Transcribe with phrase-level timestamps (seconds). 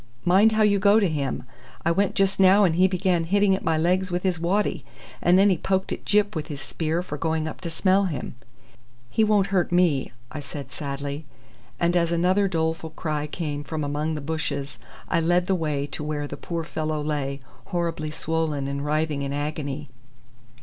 [0.25, 1.43] Mind how you go to him.
[1.85, 4.83] I went just now and he began hitting at my legs with his waddy,
[5.21, 8.33] and then he poked at Gyp with his spear for going up to smell him."
[9.11, 11.25] "He won't hurt me," I said sadly;
[11.79, 16.03] and as another doleful cry came from among the bushes, I led the way to
[16.03, 19.87] where the poor fellow lay, horribly swollen and writhing in agony.